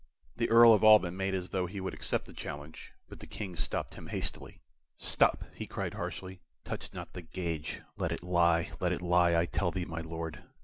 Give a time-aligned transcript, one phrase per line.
[0.35, 3.55] The Earl of Alban made as though he would accept the challenge, but the King
[3.55, 4.59] stopped him hastily.
[4.97, 6.41] "Stop!" he cried, harshly.
[6.65, 7.81] "Touch not the gage!
[7.97, 10.41] Let it lie let it lie, I tell thee, my Lord!